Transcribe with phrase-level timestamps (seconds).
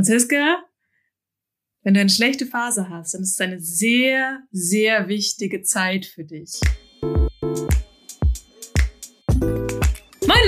[0.00, 0.64] Franziska,
[1.82, 6.24] wenn du eine schlechte Phase hast, dann ist es eine sehr, sehr wichtige Zeit für
[6.24, 6.58] dich.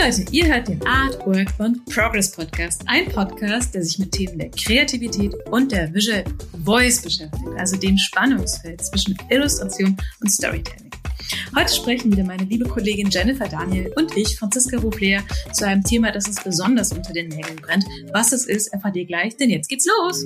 [0.05, 2.83] Leute, ihr hört den Art, Work und Progress Podcast.
[2.87, 6.25] Ein Podcast, der sich mit Themen der Kreativität und der Visual
[6.65, 10.91] Voice beschäftigt, also dem Spannungsfeld zwischen Illustration und Storytelling.
[11.57, 16.11] Heute sprechen wieder meine liebe Kollegin Jennifer Daniel und ich, Franziska Rufleer, zu einem Thema,
[16.11, 17.85] das uns besonders unter den Nägeln brennt.
[18.13, 20.25] Was es ist, erfahrt ihr gleich, denn jetzt geht's los.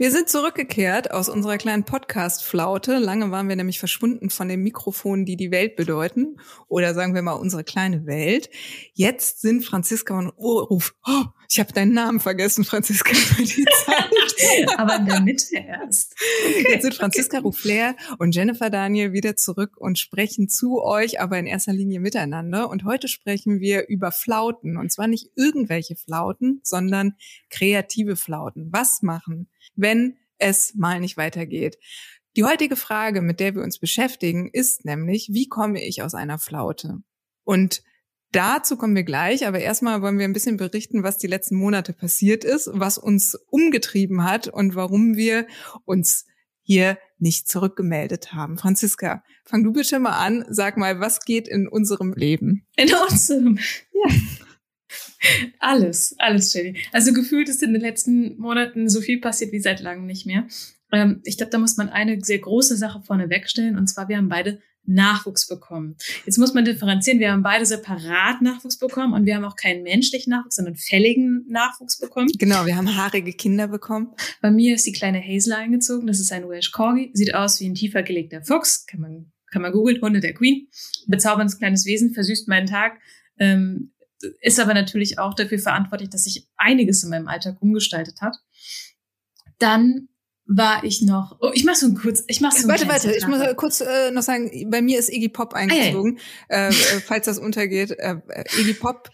[0.00, 2.98] Wir sind zurückgekehrt aus unserer kleinen Podcast-Flaute.
[2.98, 6.36] Lange waren wir nämlich verschwunden von den Mikrofonen, die die Welt bedeuten.
[6.68, 8.48] Oder sagen wir mal unsere kleine Welt.
[8.94, 10.94] Jetzt sind Franziska und Urruf.
[11.04, 14.76] Oh, ich habe deinen Namen vergessen, Franziska, für die Zeit.
[14.76, 16.14] Aber in der Mitte erst.
[16.46, 16.66] Okay.
[16.72, 21.46] Jetzt sind Franziska Ruffler und Jennifer Daniel wieder zurück und sprechen zu euch, aber in
[21.46, 22.68] erster Linie miteinander.
[22.68, 24.76] Und heute sprechen wir über Flauten.
[24.76, 27.14] Und zwar nicht irgendwelche Flauten, sondern
[27.50, 28.68] kreative Flauten.
[28.70, 31.78] Was machen, wenn es mal nicht weitergeht?
[32.36, 36.38] Die heutige Frage, mit der wir uns beschäftigen, ist nämlich, wie komme ich aus einer
[36.38, 36.98] Flaute?
[37.44, 37.82] Und
[38.32, 41.92] Dazu kommen wir gleich, aber erstmal wollen wir ein bisschen berichten, was die letzten Monate
[41.94, 45.46] passiert ist, was uns umgetrieben hat und warum wir
[45.84, 46.26] uns
[46.62, 48.58] hier nicht zurückgemeldet haben.
[48.58, 50.44] Franziska, fang du bitte mal an.
[50.50, 52.66] Sag mal, was geht in unserem Leben?
[52.76, 53.58] In unserem,
[53.92, 54.14] ja.
[55.58, 56.78] Alles, alles, Jenny.
[56.92, 60.46] Also gefühlt ist in den letzten Monaten so viel passiert wie seit langem nicht mehr.
[60.92, 63.76] Ähm, ich glaube, da muss man eine sehr große Sache vorne wegstellen.
[63.76, 65.96] Und zwar, wir haben beide Nachwuchs bekommen.
[66.24, 67.20] Jetzt muss man differenzieren.
[67.20, 71.44] Wir haben beide separat Nachwuchs bekommen und wir haben auch keinen menschlichen Nachwuchs, sondern fälligen
[71.46, 72.28] Nachwuchs bekommen.
[72.38, 74.14] Genau, wir haben haarige Kinder bekommen.
[74.40, 76.06] Bei mir ist die kleine Hazel eingezogen.
[76.06, 77.10] Das ist ein Welsh Corgi.
[77.12, 78.86] Sieht aus wie ein tiefer gelegter Fuchs.
[78.86, 80.00] Kann man, kann man googeln.
[80.00, 80.68] Hunde der Queen.
[81.06, 82.98] Bezauberndes kleines Wesen, versüßt meinen Tag.
[83.38, 83.92] Ähm,
[84.40, 88.36] ist aber natürlich auch dafür verantwortlich, dass sich einiges in meinem Alltag umgestaltet hat.
[89.58, 90.08] Dann
[90.48, 91.36] war ich noch.
[91.40, 92.24] Oh, ich mach so ein kurz.
[92.26, 93.12] Ich mach so ein Warte, warte.
[93.12, 94.50] Ich muss kurz äh, noch sagen.
[94.70, 96.68] Bei mir ist Iggy Pop eingezogen, ah, ja.
[96.68, 96.72] äh, äh,
[97.06, 97.90] falls das untergeht.
[97.90, 98.16] Äh,
[98.58, 99.10] Iggy Pop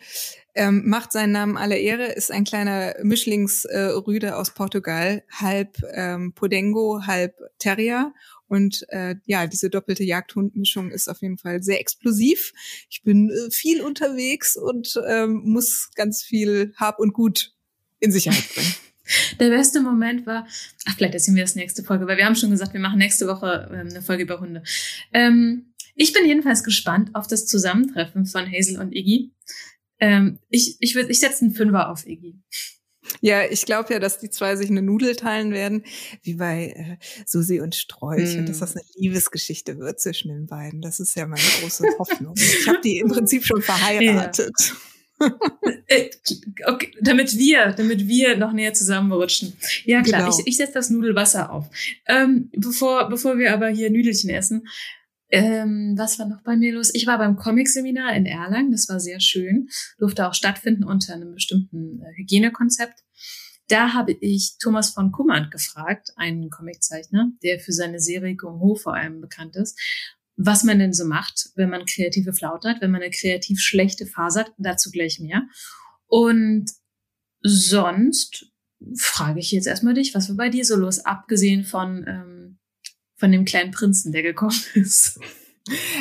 [0.54, 2.06] ähm, macht seinen Namen alle Ehre.
[2.06, 8.14] Ist ein kleiner Mischlingsrüde äh, aus Portugal, halb ähm, Podengo, halb Terrier.
[8.46, 12.52] Und äh, ja, diese doppelte Jagdhundmischung ist auf jeden Fall sehr explosiv.
[12.88, 17.52] Ich bin äh, viel unterwegs und ähm, muss ganz viel Hab und Gut
[17.98, 18.74] in Sicherheit bringen.
[19.40, 20.46] Der beste Moment war,
[20.86, 23.26] ach, vielleicht erzählen wir das nächste Folge, weil wir haben schon gesagt, wir machen nächste
[23.26, 24.62] Woche ähm, eine Folge über Hunde.
[25.12, 29.32] Ähm, ich bin jedenfalls gespannt auf das Zusammentreffen von Hazel und Iggy.
[30.00, 32.40] Ähm, ich ich, ich setze einen Fünfer auf Iggy.
[33.20, 35.84] Ja, ich glaube ja, dass die zwei sich eine Nudel teilen werden,
[36.22, 38.38] wie bei äh, Susi und Strolch, mm.
[38.40, 40.80] und dass das eine Liebesgeschichte wird zwischen den beiden.
[40.80, 42.34] Das ist ja meine große Hoffnung.
[42.36, 44.54] ich habe die im Prinzip schon verheiratet.
[44.58, 44.76] Ja.
[45.86, 46.10] Äh,
[46.66, 49.54] okay, damit wir, damit wir noch näher zusammenrutschen.
[49.84, 50.38] Ja, klar, genau.
[50.38, 51.66] ich, ich setze das Nudelwasser auf.
[52.06, 54.66] Ähm, bevor, bevor wir aber hier Nüdelchen essen,
[55.30, 56.94] ähm, was war noch bei mir los?
[56.94, 61.34] Ich war beim Comic-Seminar in Erlangen, das war sehr schön, durfte auch stattfinden unter einem
[61.34, 63.00] bestimmten äh, Hygienekonzept.
[63.68, 68.74] Da habe ich Thomas von Kummand gefragt, einen Comiczeichner, der für seine Serie Gung Ho
[68.74, 69.78] vor allem bekannt ist
[70.36, 74.06] was man denn so macht, wenn man kreative Flaute hat, wenn man eine kreativ schlechte
[74.06, 75.42] Phase hat, dazu gleich mehr.
[76.06, 76.70] Und
[77.40, 78.46] sonst
[78.96, 82.58] frage ich jetzt erstmal dich, was war bei dir so los, abgesehen von, ähm,
[83.16, 85.20] von dem kleinen Prinzen, der gekommen ist?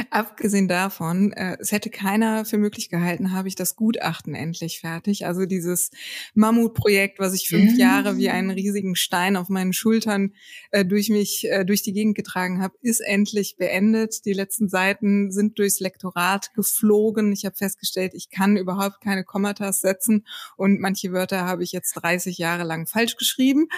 [0.09, 5.25] Abgesehen davon, äh, es hätte keiner für möglich gehalten, habe ich das Gutachten endlich fertig.
[5.25, 5.89] Also dieses
[6.33, 7.87] Mammutprojekt, was ich fünf ja.
[7.95, 10.33] Jahre wie einen riesigen Stein auf meinen Schultern
[10.71, 14.25] äh, durch mich, äh, durch die Gegend getragen habe, ist endlich beendet.
[14.25, 17.31] Die letzten Seiten sind durchs Lektorat geflogen.
[17.31, 20.25] Ich habe festgestellt, ich kann überhaupt keine Kommatas setzen
[20.57, 23.69] und manche Wörter habe ich jetzt 30 Jahre lang falsch geschrieben.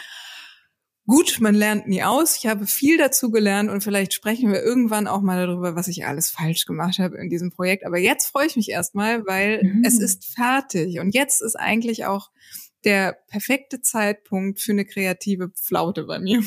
[1.07, 2.38] Gut, man lernt nie aus.
[2.38, 6.05] Ich habe viel dazu gelernt und vielleicht sprechen wir irgendwann auch mal darüber, was ich
[6.05, 7.85] alles falsch gemacht habe in diesem Projekt.
[7.85, 9.83] Aber jetzt freue ich mich erstmal, weil mhm.
[9.85, 10.99] es ist fertig.
[10.99, 12.31] Und jetzt ist eigentlich auch
[12.85, 16.41] der perfekte Zeitpunkt für eine kreative Flaute bei mir.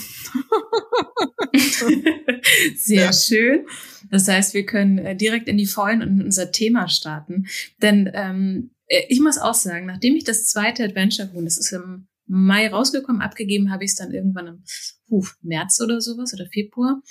[2.76, 3.12] Sehr ja.
[3.12, 3.66] schön.
[4.10, 7.46] Das heißt, wir können äh, direkt in die Vollen und unser Thema starten.
[7.82, 11.72] Denn ähm, äh, ich muss auch sagen, nachdem ich das zweite Adventure Huhn, das ist
[11.72, 13.22] im Mai rausgekommen.
[13.22, 14.64] Abgegeben habe ich es dann irgendwann im
[15.06, 17.02] puh, März oder sowas oder Februar.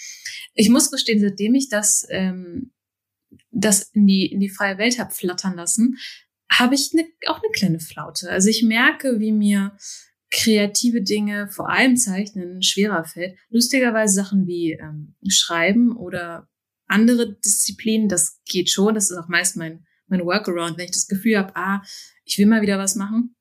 [0.54, 2.72] Ich muss gestehen, seitdem ich das, ähm,
[3.52, 5.98] das in die, in die freie Welt habe flattern lassen,
[6.50, 8.30] habe ich ne, auch eine kleine Flaute.
[8.30, 9.76] Also ich merke, wie mir
[10.30, 13.38] kreative Dinge, vor allem Zeichnen, schwerer fällt.
[13.50, 16.48] Lustigerweise Sachen wie ähm, Schreiben oder
[16.86, 18.94] andere Disziplinen, das geht schon.
[18.94, 21.82] Das ist auch meist mein, mein Workaround, wenn ich das Gefühl habe, ah,
[22.24, 23.37] ich will mal wieder was machen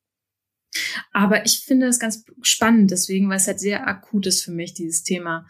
[1.12, 4.74] Aber ich finde das ganz spannend deswegen, weil es halt sehr akut ist für mich,
[4.74, 5.46] dieses Thema.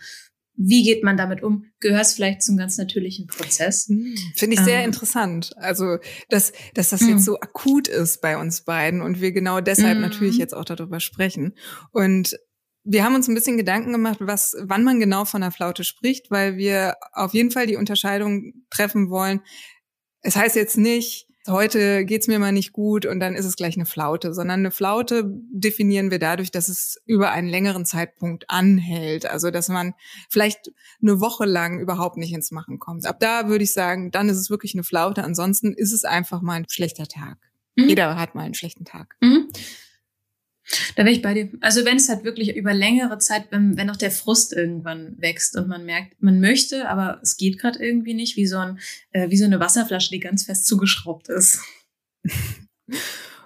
[0.58, 1.66] Wie geht man damit um?
[1.80, 3.88] Gehört es vielleicht zum ganz natürlichen Prozess?
[3.88, 4.86] Hm, finde ich sehr ähm.
[4.86, 5.52] interessant.
[5.56, 5.98] Also,
[6.30, 7.18] dass, dass das jetzt hm.
[7.18, 10.00] so akut ist bei uns beiden und wir genau deshalb mm.
[10.00, 11.54] natürlich jetzt auch darüber sprechen.
[11.92, 12.38] Und
[12.84, 16.30] wir haben uns ein bisschen Gedanken gemacht, was, wann man genau von der Flaute spricht,
[16.30, 19.40] weil wir auf jeden Fall die Unterscheidung treffen wollen.
[20.22, 23.76] Es heißt jetzt nicht, heute geht's mir mal nicht gut und dann ist es gleich
[23.76, 29.26] eine Flaute, sondern eine Flaute definieren wir dadurch, dass es über einen längeren Zeitpunkt anhält.
[29.26, 29.94] Also dass man
[30.28, 30.72] vielleicht
[31.02, 33.06] eine Woche lang überhaupt nicht ins Machen kommt.
[33.06, 35.24] Ab da würde ich sagen, dann ist es wirklich eine Flaute.
[35.24, 37.38] Ansonsten ist es einfach mal ein schlechter Tag.
[37.76, 37.88] Mhm.
[37.88, 39.16] Jeder hat mal einen schlechten Tag.
[39.20, 39.48] Mhm.
[40.96, 41.50] Da wäre ich bei dir.
[41.60, 45.56] Also wenn es halt wirklich über längere Zeit, wenn, wenn auch der Frust irgendwann wächst
[45.56, 48.78] und man merkt, man möchte, aber es geht gerade irgendwie nicht, wie so, ein,
[49.12, 51.60] äh, wie so eine Wasserflasche, die ganz fest zugeschraubt ist.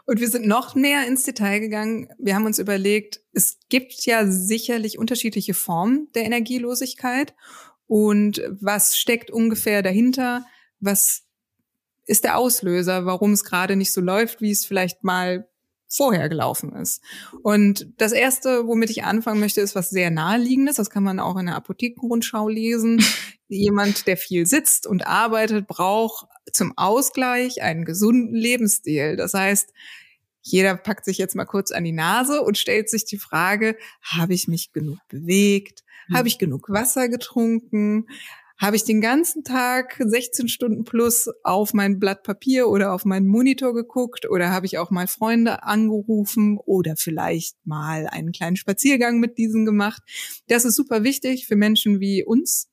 [0.06, 2.08] Und wir sind noch näher ins Detail gegangen.
[2.18, 7.34] Wir haben uns überlegt, es gibt ja sicherlich unterschiedliche Formen der Energielosigkeit.
[7.86, 10.46] Und was steckt ungefähr dahinter?
[10.80, 11.24] Was
[12.06, 15.49] ist der Auslöser, warum es gerade nicht so läuft, wie es vielleicht mal
[15.90, 17.02] vorher gelaufen ist.
[17.42, 20.76] Und das erste, womit ich anfangen möchte, ist was sehr naheliegendes.
[20.76, 23.02] Das kann man auch in der Apothekenrundschau lesen.
[23.48, 29.16] Jemand, der viel sitzt und arbeitet, braucht zum Ausgleich einen gesunden Lebensstil.
[29.16, 29.72] Das heißt,
[30.42, 34.32] jeder packt sich jetzt mal kurz an die Nase und stellt sich die Frage, habe
[34.34, 35.82] ich mich genug bewegt?
[36.12, 38.06] Habe ich genug Wasser getrunken?
[38.60, 43.26] Habe ich den ganzen Tag 16 Stunden plus auf mein Blatt Papier oder auf meinen
[43.26, 49.18] Monitor geguckt oder habe ich auch mal Freunde angerufen oder vielleicht mal einen kleinen Spaziergang
[49.18, 50.02] mit diesen gemacht.
[50.46, 52.68] Das ist super wichtig für Menschen wie uns,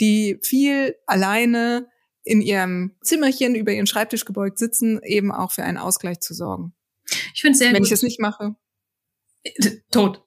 [0.00, 1.86] die viel alleine
[2.24, 6.74] in ihrem Zimmerchen über ihren Schreibtisch gebeugt sitzen, eben auch für einen Ausgleich zu sorgen.
[7.34, 7.86] Ich finde sehr Wenn gut.
[7.86, 8.56] ich das nicht mache.
[9.92, 10.24] Tot.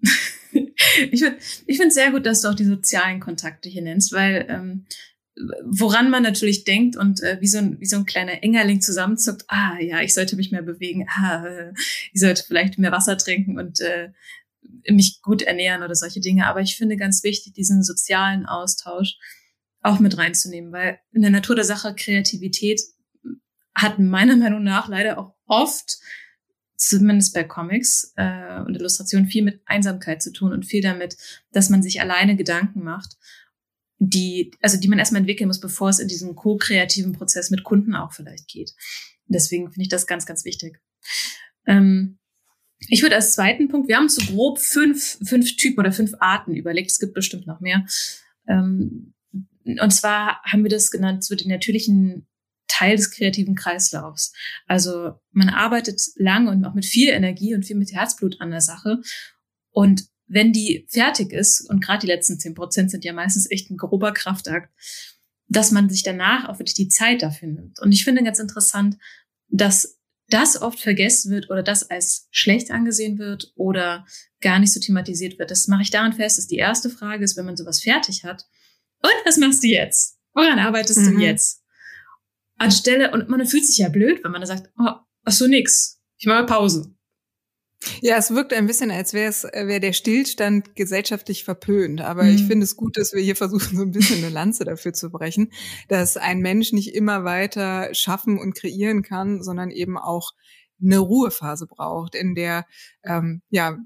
[1.11, 4.45] Ich finde ich finde sehr gut, dass du auch die sozialen Kontakte hier nennst, weil
[4.49, 4.85] ähm,
[5.65, 9.45] woran man natürlich denkt und äh, wie, so ein, wie so ein kleiner Engerling zusammenzuckt,
[9.47, 11.71] ah ja, ich sollte mich mehr bewegen, ah,
[12.11, 14.11] ich sollte vielleicht mehr Wasser trinken und äh,
[14.89, 16.45] mich gut ernähren oder solche Dinge.
[16.47, 19.17] Aber ich finde ganz wichtig, diesen sozialen Austausch
[19.81, 22.81] auch mit reinzunehmen, weil in der Natur der Sache Kreativität
[23.75, 25.97] hat meiner Meinung nach leider auch oft
[26.87, 31.17] zumindest bei Comics äh, und Illustrationen viel mit Einsamkeit zu tun und viel damit,
[31.51, 33.17] dass man sich alleine Gedanken macht,
[33.99, 37.95] die, also die man erstmal entwickeln muss, bevor es in diesen co-kreativen Prozess mit Kunden
[37.95, 38.73] auch vielleicht geht.
[39.27, 40.79] Deswegen finde ich das ganz, ganz wichtig.
[41.65, 42.19] Ähm,
[42.89, 46.53] ich würde als zweiten Punkt, wir haben so grob fünf, fünf Typen oder fünf Arten
[46.53, 46.91] überlegt.
[46.91, 47.85] Es gibt bestimmt noch mehr.
[48.47, 49.13] Ähm,
[49.63, 52.27] und zwar haben wir das genannt, so den natürlichen
[52.73, 54.33] Teil des kreativen Kreislaufs.
[54.65, 58.61] Also man arbeitet lang und auch mit viel Energie und viel mit Herzblut an der
[58.61, 58.99] Sache.
[59.69, 63.69] Und wenn die fertig ist, und gerade die letzten zehn Prozent sind ja meistens echt
[63.69, 64.73] ein grober Kraftakt,
[65.47, 67.79] dass man sich danach auch wirklich die Zeit dafür nimmt.
[67.79, 68.97] Und ich finde ganz interessant,
[69.49, 69.99] dass
[70.29, 74.07] das oft vergessen wird oder das als schlecht angesehen wird oder
[74.41, 75.51] gar nicht so thematisiert wird.
[75.51, 78.45] Das mache ich daran fest, dass die erste Frage ist, wenn man sowas fertig hat,
[79.03, 80.17] und was machst du jetzt?
[80.33, 81.17] Woran arbeitest mhm.
[81.17, 81.62] du jetzt?
[82.57, 84.89] Anstelle, und man fühlt sich ja blöd, wenn man da sagt, oh,
[85.23, 86.93] ach so nix, ich mache Pause.
[88.01, 92.01] Ja, es wirkt ein bisschen, als wäre es, wäre der Stillstand gesellschaftlich verpönt.
[92.01, 92.35] Aber mhm.
[92.35, 95.09] ich finde es gut, dass wir hier versuchen, so ein bisschen eine Lanze dafür zu
[95.09, 95.51] brechen,
[95.89, 100.31] dass ein Mensch nicht immer weiter schaffen und kreieren kann, sondern eben auch
[100.81, 102.65] eine Ruhephase braucht, in der
[103.03, 103.77] ähm, ja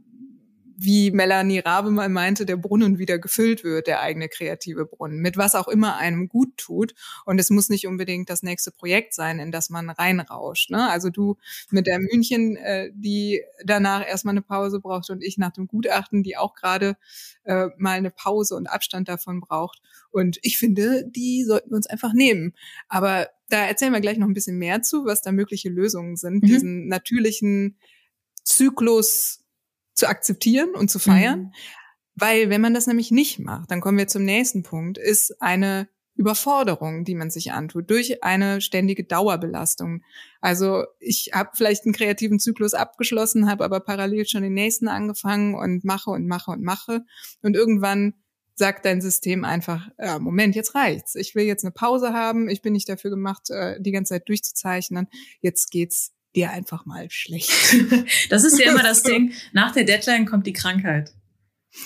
[0.80, 5.36] wie Melanie Rabe mal meinte, der Brunnen wieder gefüllt wird, der eigene kreative Brunnen, mit
[5.36, 6.94] was auch immer einem gut tut.
[7.26, 10.70] Und es muss nicht unbedingt das nächste Projekt sein, in das man reinrauscht.
[10.70, 10.88] Ne?
[10.88, 11.36] Also du
[11.72, 16.22] mit der München, äh, die danach erstmal eine Pause braucht und ich nach dem Gutachten,
[16.22, 16.96] die auch gerade
[17.44, 19.82] äh, mal eine Pause und Abstand davon braucht.
[20.12, 22.54] Und ich finde, die sollten wir uns einfach nehmen.
[22.88, 26.44] Aber da erzählen wir gleich noch ein bisschen mehr zu, was da mögliche Lösungen sind,
[26.44, 26.48] mhm.
[26.48, 27.78] diesen natürlichen
[28.44, 29.44] Zyklus
[29.98, 31.40] zu akzeptieren und zu feiern.
[31.40, 31.52] Mhm.
[32.16, 35.88] Weil wenn man das nämlich nicht macht, dann kommen wir zum nächsten Punkt, ist eine
[36.16, 40.02] Überforderung, die man sich antut, durch eine ständige Dauerbelastung.
[40.42, 45.54] Also ich habe vielleicht einen kreativen Zyklus abgeschlossen, habe aber parallel schon den nächsten angefangen
[45.54, 47.06] und mache und mache und mache.
[47.44, 48.16] Und irgendwann
[48.56, 51.14] sagt dein System einfach, ja, Moment, jetzt reicht's.
[51.14, 52.50] Ich will jetzt eine Pause haben.
[52.50, 55.08] Ich bin nicht dafür gemacht, äh, die ganze Zeit durchzuzeichnen.
[55.42, 57.52] Jetzt geht's dir einfach mal schlecht.
[58.30, 59.34] das ist ja immer das Ding.
[59.52, 61.14] Nach der Deadline kommt die Krankheit.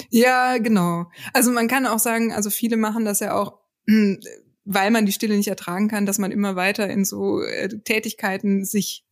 [0.10, 1.10] Ja, genau.
[1.34, 4.20] Also man kann auch sagen, also viele machen das ja auch, hm,
[4.63, 8.63] weil man die Stille nicht ertragen kann, dass man immer weiter in so äh, Tätigkeiten
[8.63, 9.05] sich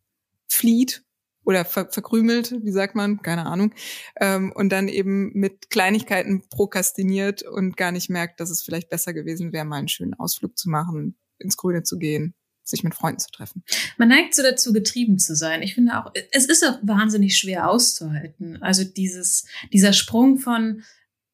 [0.47, 1.03] flieht
[1.43, 3.73] oder ver verkrümelt, wie sagt man, keine Ahnung,
[4.19, 9.13] ähm, und dann eben mit Kleinigkeiten prokrastiniert und gar nicht merkt, dass es vielleicht besser
[9.13, 12.35] gewesen wäre, mal einen schönen Ausflug zu machen, ins Grüne zu gehen,
[12.69, 13.63] sich mit Freunden zu treffen.
[13.97, 15.61] Man neigt so dazu, getrieben zu sein.
[15.61, 18.61] Ich finde auch, es ist auch wahnsinnig schwer auszuhalten.
[18.61, 20.83] Also dieses, dieser Sprung von,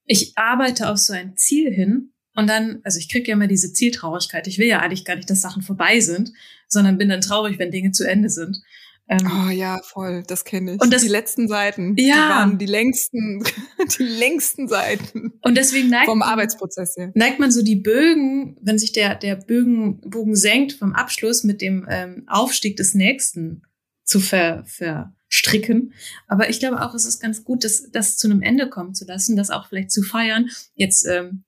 [0.06, 3.74] ich arbeite auf so ein Ziel hin und dann, also ich kriege ja immer diese
[3.74, 4.48] Zieltraurigkeit.
[4.48, 6.32] Ich will ja eigentlich gar nicht, dass Sachen vorbei sind,
[6.68, 8.62] sondern bin dann traurig, wenn Dinge zu Ende sind.
[9.08, 10.82] Ähm, oh ja, voll, das kenne ich.
[10.82, 13.44] Und das, die letzten Seiten, ja, die waren die längsten,
[14.00, 15.34] die längsten Seiten.
[15.42, 17.12] Und deswegen neigt vom Arbeitsprozess her.
[17.14, 21.62] neigt man so die Bögen, wenn sich der der Bögen, Bogen senkt vom Abschluss mit
[21.62, 23.62] dem ähm, Aufstieg des nächsten
[24.04, 25.94] zu ver, verstricken.
[26.28, 29.06] Aber ich glaube auch, es ist ganz gut, das, das zu einem Ende kommen zu
[29.06, 30.50] lassen, das auch vielleicht zu feiern.
[30.74, 31.44] Jetzt ähm,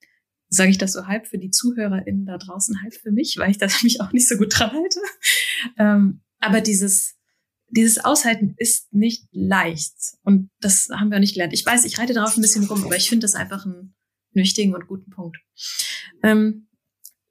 [0.49, 3.57] sage ich das so halb für die ZuhörerInnen da draußen, halb für mich, weil ich
[3.57, 4.99] da mich auch nicht so gut dran halte.
[5.77, 7.16] Ähm, aber dieses
[7.69, 9.93] dieses Aushalten ist nicht leicht.
[10.23, 11.53] Und das haben wir auch nicht gelernt.
[11.53, 13.93] Ich weiß, ich reite darauf ein bisschen rum, aber ich finde das einfach einen,
[14.33, 15.37] wichtigen und guten Punkt.
[16.21, 16.67] Ähm,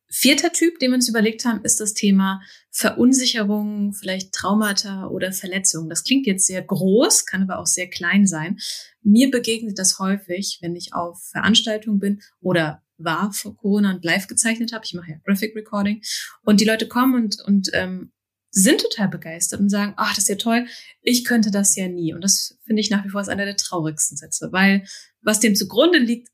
[0.08, 5.88] vierter Typ, den wir uns überlegt haben, ist das Thema Verunsicherung, vielleicht Traumata oder Verletzungen.
[5.88, 8.58] Das klingt jetzt sehr groß, kann aber auch sehr klein sein.
[9.02, 14.26] Mir begegnet das häufig, wenn ich auf Veranstaltungen bin oder war vor Corona und live
[14.26, 14.84] gezeichnet habe.
[14.84, 16.02] Ich mache ja Graphic Recording.
[16.42, 18.12] Und die Leute kommen und, und ähm,
[18.56, 20.66] sind total begeistert und sagen, ach, das ist ja toll,
[21.02, 22.14] ich könnte das ja nie.
[22.14, 24.86] Und das finde ich nach wie vor ist einer der traurigsten Sätze, weil
[25.20, 26.28] was dem zugrunde liegt,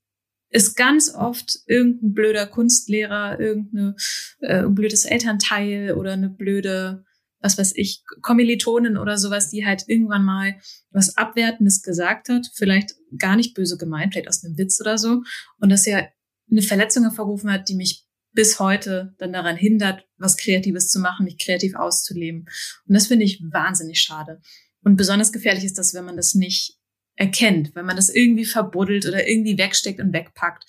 [0.50, 3.96] ist ganz oft irgendein blöder Kunstlehrer, irgendein
[4.40, 7.04] äh, blödes Elternteil oder eine blöde,
[7.40, 10.54] was weiß ich, Kommilitonin oder sowas, die halt irgendwann mal
[10.90, 15.24] was Abwertendes gesagt hat, vielleicht gar nicht böse gemeint, vielleicht aus einem Witz oder so,
[15.58, 16.06] und das ja
[16.48, 21.24] eine Verletzung hervorgerufen hat, die mich bis heute dann daran hindert, was Kreatives zu machen,
[21.24, 22.46] mich kreativ auszuleben.
[22.86, 24.40] Und das finde ich wahnsinnig schade.
[24.82, 26.78] Und besonders gefährlich ist das, wenn man das nicht
[27.16, 30.64] erkennt, wenn man das irgendwie verbuddelt oder irgendwie wegsteckt und wegpackt.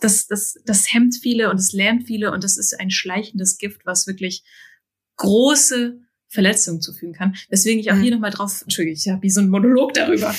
[0.00, 3.84] Das, das, das hemmt viele und es lähmt viele und das ist ein schleichendes Gift,
[3.84, 4.44] was wirklich
[5.16, 7.34] große Verletzungen zufügen kann.
[7.50, 8.16] Deswegen ich auch hier mhm.
[8.16, 10.34] nochmal drauf, Entschuldigung, ich habe hier so einen Monolog darüber.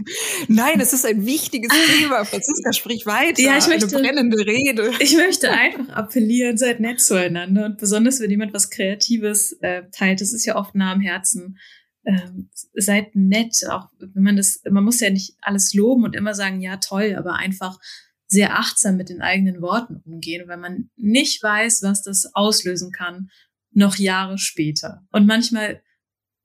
[0.48, 1.92] Nein, es ist ein wichtiges ah.
[1.92, 2.24] Thema.
[2.24, 3.42] Franziska, sprich weiter.
[3.42, 4.92] Ja, ich möchte, eine brennende Rede.
[5.00, 7.66] Ich möchte einfach appellieren, seid nett zueinander.
[7.66, 11.58] Und besonders, wenn jemand was Kreatives äh, teilt, das ist ja oft nah am Herzen.
[12.06, 16.34] Ähm, seid nett, auch wenn man das, man muss ja nicht alles loben und immer
[16.34, 17.78] sagen, ja, toll, aber einfach
[18.26, 23.28] sehr achtsam mit den eigenen Worten umgehen, weil man nicht weiß, was das auslösen kann
[23.74, 25.06] noch Jahre später.
[25.10, 25.82] Und manchmal,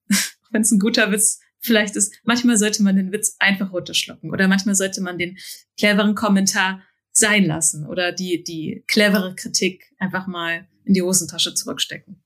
[0.52, 4.48] wenn es ein guter Witz vielleicht ist, manchmal sollte man den Witz einfach runterschlucken oder
[4.48, 5.38] manchmal sollte man den
[5.78, 6.82] cleveren Kommentar
[7.12, 12.24] sein lassen oder die, die clevere Kritik einfach mal in die Hosentasche zurückstecken.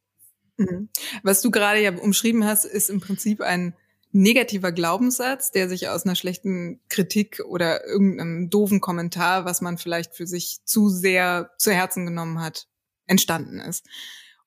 [0.57, 0.89] Mhm.
[1.23, 3.75] Was du gerade ja umschrieben hast, ist im Prinzip ein
[4.11, 10.15] negativer Glaubenssatz, der sich aus einer schlechten Kritik oder irgendeinem doofen Kommentar, was man vielleicht
[10.15, 12.67] für sich zu sehr zu Herzen genommen hat,
[13.07, 13.85] entstanden ist.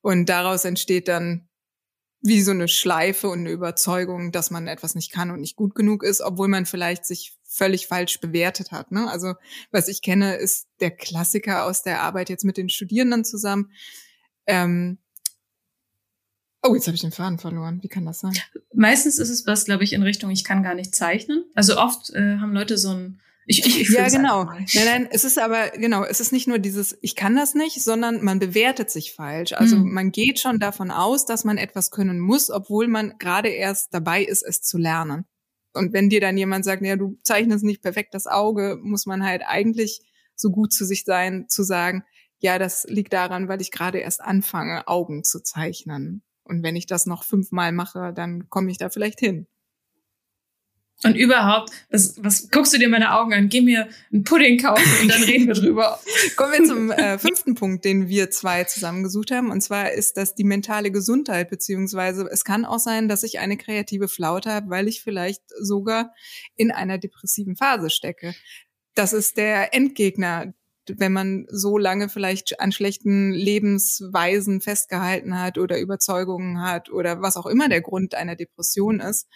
[0.07, 1.49] Und daraus entsteht dann
[2.21, 5.75] wie so eine Schleife und eine Überzeugung, dass man etwas nicht kann und nicht gut
[5.75, 8.89] genug ist, obwohl man vielleicht sich völlig falsch bewertet hat.
[8.93, 9.11] Ne?
[9.11, 9.33] Also
[9.69, 13.73] was ich kenne, ist der Klassiker aus der Arbeit jetzt mit den Studierenden zusammen.
[14.45, 14.97] Ähm,
[16.63, 17.83] Oh, jetzt habe ich den Faden verloren.
[17.83, 18.33] Wie kann das sein?
[18.73, 21.43] Meistens ist es was, glaube ich, in Richtung, ich kann gar nicht zeichnen.
[21.53, 24.43] Also oft äh, haben Leute so ein ich, ich, ich ja, genau.
[24.43, 27.81] Nein, nein, es ist aber, genau, es ist nicht nur dieses, ich kann das nicht,
[27.81, 29.53] sondern man bewertet sich falsch.
[29.53, 29.93] Also mhm.
[29.93, 34.21] man geht schon davon aus, dass man etwas können muss, obwohl man gerade erst dabei
[34.23, 35.25] ist, es zu lernen.
[35.73, 39.23] Und wenn dir dann jemand sagt, ja, du zeichnest nicht perfekt das Auge, muss man
[39.23, 40.01] halt eigentlich
[40.35, 42.03] so gut zu sich sein, zu sagen,
[42.39, 46.21] ja, das liegt daran, weil ich gerade erst anfange, Augen zu zeichnen.
[46.43, 49.47] Und wenn ich das noch fünfmal mache, dann komme ich da vielleicht hin.
[51.03, 53.49] Und überhaupt, was, was guckst du dir meine Augen an?
[53.49, 55.99] Geh mir einen Pudding kaufen und dann reden wir drüber.
[56.35, 59.51] Kommen wir zum äh, fünften Punkt, den wir zwei zusammengesucht haben.
[59.51, 63.57] Und zwar ist das die mentale Gesundheit, beziehungsweise es kann auch sein, dass ich eine
[63.57, 66.13] kreative Flaute habe, weil ich vielleicht sogar
[66.55, 68.33] in einer depressiven Phase stecke.
[68.95, 70.53] Das ist der Endgegner
[70.89, 77.35] wenn man so lange vielleicht an schlechten Lebensweisen festgehalten hat oder Überzeugungen hat oder was
[77.35, 79.27] auch immer der Grund einer Depression ist,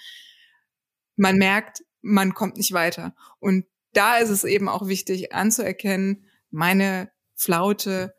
[1.21, 3.13] man merkt, man kommt nicht weiter.
[3.39, 8.15] Und da ist es eben auch wichtig anzuerkennen, meine Flaute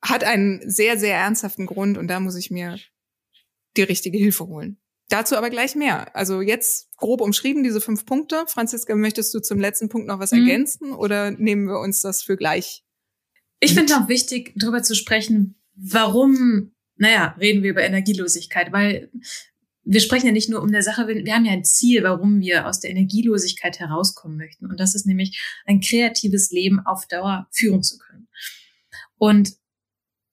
[0.00, 2.78] hat einen sehr, sehr ernsthaften Grund und da muss ich mir
[3.76, 4.78] die richtige Hilfe holen.
[5.10, 6.16] Dazu aber gleich mehr.
[6.16, 8.44] Also jetzt grob umschrieben diese fünf Punkte.
[8.48, 10.40] Franziska, möchtest du zum letzten Punkt noch was mhm.
[10.40, 12.84] ergänzen oder nehmen wir uns das für gleich?
[13.60, 19.10] Ich finde auch wichtig, darüber zu sprechen, warum, naja, reden wir über Energielosigkeit, weil
[19.88, 22.66] wir sprechen ja nicht nur um der Sache, wir haben ja ein Ziel, warum wir
[22.66, 24.66] aus der Energielosigkeit herauskommen möchten.
[24.66, 28.26] Und das ist nämlich ein kreatives Leben auf Dauer führen zu können.
[29.16, 29.52] Und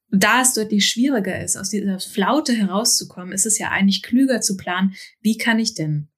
[0.10, 4.58] da es deutlich schwieriger ist, aus dieser Flaute herauszukommen, ist es ja eigentlich klüger zu
[4.58, 6.10] planen, wie kann ich denn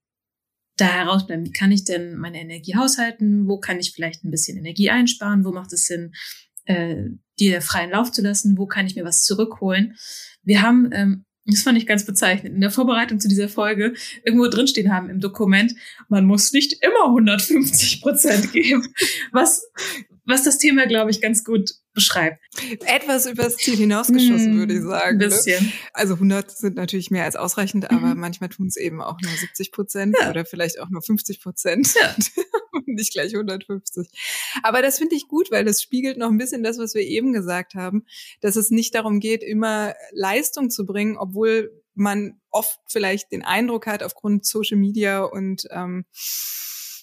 [0.78, 1.46] da herausbleiben?
[1.46, 3.48] Wie kann ich denn meine Energie haushalten?
[3.48, 5.44] Wo kann ich vielleicht ein bisschen Energie einsparen?
[5.44, 6.14] Wo macht es Sinn,
[6.66, 7.04] äh,
[7.40, 8.58] dir freien Lauf zu lassen?
[8.58, 9.96] Wo kann ich mir was zurückholen?
[10.44, 12.56] Wir haben ähm, das fand ich ganz bezeichnend.
[12.56, 15.76] In der Vorbereitung zu dieser Folge irgendwo drinstehen haben im Dokument,
[16.10, 18.88] man muss nicht immer 150 Prozent geben.
[19.32, 19.68] Was,
[20.26, 22.44] was das Thema, glaube ich, ganz gut beschreibt.
[22.86, 25.12] Etwas übers Ziel hinausgeschossen, mm, würde ich sagen.
[25.12, 25.26] Ein ne?
[25.28, 25.66] bisschen.
[25.66, 25.72] Ne?
[25.94, 28.20] Also 100 sind natürlich mehr als ausreichend, aber mhm.
[28.20, 30.30] manchmal tun es eben auch nur 70 Prozent ja.
[30.30, 31.94] oder vielleicht auch nur 50 Prozent.
[31.96, 32.16] Ja.
[32.86, 34.08] nicht gleich 150.
[34.64, 37.34] Aber das finde ich gut, weil das spiegelt noch ein bisschen das, was wir eben
[37.34, 38.06] gesagt haben,
[38.42, 43.88] dass es nicht darum geht, immer Leistung zu bringen, obwohl man oft vielleicht den Eindruck
[43.88, 46.06] hat, aufgrund Social Media und ähm,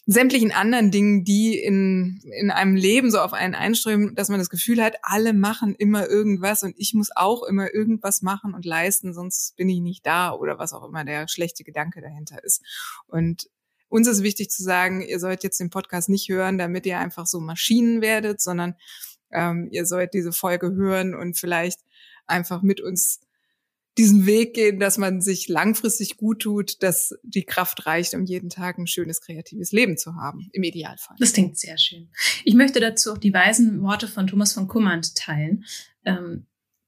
[0.06, 4.50] sämtlichen anderen Dingen, die in, in einem Leben so auf einen einströmen, dass man das
[4.50, 9.14] Gefühl hat, alle machen immer irgendwas und ich muss auch immer irgendwas machen und leisten,
[9.14, 12.62] sonst bin ich nicht da oder was auch immer der schlechte Gedanke dahinter ist.
[13.06, 13.48] Und
[13.88, 17.26] uns ist wichtig zu sagen, ihr sollt jetzt den Podcast nicht hören, damit ihr einfach
[17.26, 18.74] so Maschinen werdet, sondern
[19.30, 21.80] ähm, ihr sollt diese Folge hören und vielleicht
[22.26, 23.20] einfach mit uns
[23.98, 28.48] diesen Weg gehen, dass man sich langfristig gut tut, dass die Kraft reicht, um jeden
[28.48, 31.16] Tag ein schönes, kreatives Leben zu haben, im Idealfall.
[31.18, 32.10] Das klingt sehr schön.
[32.44, 35.64] Ich möchte dazu auch die weisen Worte von Thomas von Kummand teilen.
[36.04, 36.46] Ähm,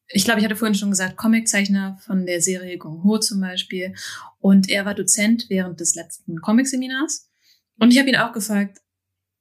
[0.09, 3.95] ich glaube, ich hatte vorhin schon gesagt, Comiczeichner von der Serie Gong Ho zum Beispiel.
[4.39, 7.31] Und er war Dozent während des letzten Comicseminars.
[7.79, 8.79] Und ich habe ihn auch gefragt,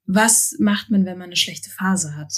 [0.06, 2.32] was macht man, wenn man eine schlechte Phase hat?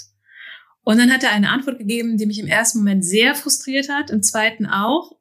[0.87, 4.11] Und dann hat er eine Antwort gegeben, die mich im ersten Moment sehr frustriert hat,
[4.11, 5.19] im zweiten auch.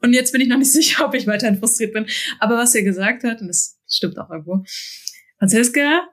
[0.00, 2.06] Und jetzt bin ich noch nicht sicher, ob ich weiterhin frustriert bin.
[2.38, 4.64] Aber was er gesagt hat, und das stimmt auch irgendwo,
[5.38, 6.08] Franziska,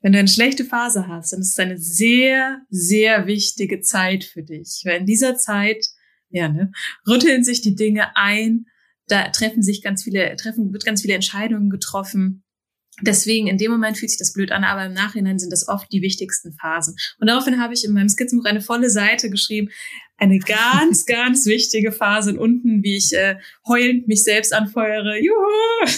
[0.00, 4.42] wenn du eine schlechte Phase hast, dann ist es eine sehr, sehr wichtige Zeit für
[4.42, 4.82] dich.
[4.84, 5.86] Weil in dieser Zeit,
[6.28, 6.72] ja, ne,
[7.06, 8.66] rütteln sich die Dinge ein,
[9.06, 12.42] da treffen sich ganz viele, treffen, wird ganz viele Entscheidungen getroffen.
[13.02, 15.92] Deswegen, in dem Moment fühlt sich das blöd an, aber im Nachhinein sind das oft
[15.92, 16.96] die wichtigsten Phasen.
[17.20, 19.68] Und daraufhin habe ich in meinem Skizzenbuch eine volle Seite geschrieben,
[20.16, 25.18] eine ganz, ganz wichtige Phase und unten, wie ich äh, heulend mich selbst anfeuere.
[25.20, 25.92] Juhu!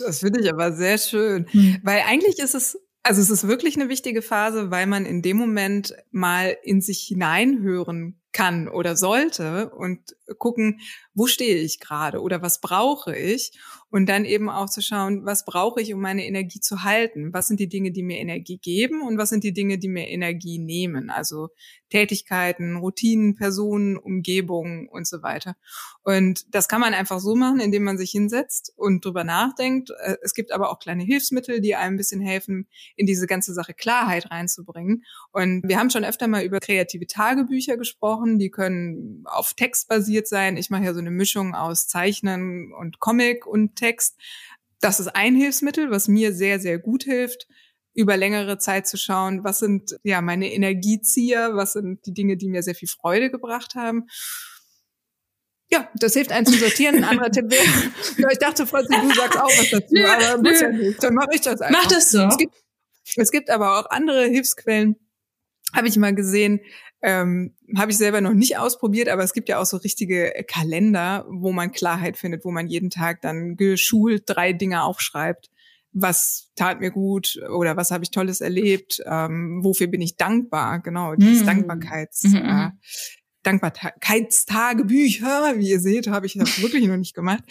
[0.00, 1.78] Das finde ich aber sehr schön, hm.
[1.84, 5.36] weil eigentlich ist es also es ist wirklich eine wichtige Phase, weil man in dem
[5.36, 10.00] Moment mal in sich hineinhören kann oder sollte und
[10.38, 10.80] gucken,
[11.14, 13.52] wo stehe ich gerade oder was brauche ich
[13.90, 17.32] und dann eben auch zu schauen, was brauche ich, um meine Energie zu halten?
[17.32, 20.08] Was sind die Dinge, die mir Energie geben und was sind die Dinge, die mir
[20.08, 21.10] Energie nehmen?
[21.10, 21.48] Also
[21.90, 25.56] Tätigkeiten, Routinen, Personen, Umgebungen und so weiter.
[26.02, 29.90] Und das kann man einfach so machen, indem man sich hinsetzt und drüber nachdenkt.
[29.90, 33.54] Äh, es gibt aber auch kleine Hilfsmittel, die einem ein bisschen helfen, in diese ganze
[33.54, 35.04] Sache Klarheit reinzubringen.
[35.32, 38.38] Und wir haben schon öfter mal über kreative Tagebücher gesprochen.
[38.38, 40.56] Die können auf Text basiert sein.
[40.56, 44.16] Ich mache ja so eine Mischung aus Zeichnen und Comic und Text.
[44.80, 47.46] Das ist ein Hilfsmittel, was mir sehr, sehr gut hilft
[47.94, 52.48] über längere Zeit zu schauen, was sind ja meine Energiezieher, was sind die Dinge, die
[52.48, 54.06] mir sehr viel Freude gebracht haben.
[55.70, 56.96] Ja, das hilft einem zu sortieren.
[56.96, 57.64] Ein anderer Tipp wäre,
[58.18, 61.02] ja, ich dachte, Franzi, du sagst auch was dazu, nö, aber muss ja nicht.
[61.02, 61.82] Dann mache ich das einfach.
[61.82, 62.22] Mach das so.
[62.22, 62.54] Es gibt,
[63.16, 64.96] es gibt aber auch andere Hilfsquellen,
[65.72, 66.60] habe ich mal gesehen,
[67.06, 71.24] ähm, habe ich selber noch nicht ausprobiert, aber es gibt ja auch so richtige Kalender,
[71.30, 75.48] wo man Klarheit findet, wo man jeden Tag dann geschult drei Dinge aufschreibt
[75.98, 80.80] was tat mir gut oder was habe ich Tolles erlebt, ähm, wofür bin ich dankbar,
[80.80, 81.46] genau, dieses mm.
[81.46, 82.68] Dankbarkeits, -hmm.
[82.68, 82.72] äh,
[83.42, 87.44] Dankbarkeitstagebücher, wie ihr seht, habe ich das wirklich noch nicht gemacht,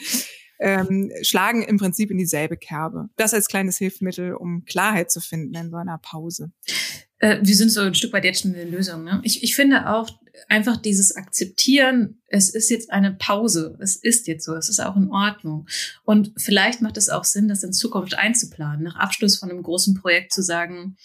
[0.59, 3.09] ähm, schlagen im Prinzip in dieselbe Kerbe.
[3.15, 6.51] Das als kleines Hilfsmittel, um Klarheit zu finden in so einer Pause
[7.19, 9.03] äh, wir sind so ein Stück weit jetzt schon in der Lösung.
[9.03, 9.21] Ne?
[9.23, 10.09] Ich, ich finde auch
[10.49, 14.95] einfach dieses Akzeptieren, es ist jetzt eine Pause, es ist jetzt so, es ist auch
[14.95, 15.67] in Ordnung.
[16.03, 19.95] Und vielleicht macht es auch Sinn, das in Zukunft einzuplanen, nach Abschluss von einem großen
[19.95, 20.97] Projekt zu sagen,